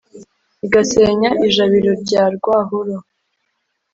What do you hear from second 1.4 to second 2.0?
i jabiro